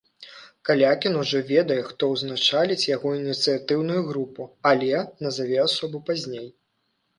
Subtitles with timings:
[0.69, 6.53] Калякін ужо ведае, хто ўзначаліць яго ініцыятыўную групу, але назаве асобу пазней.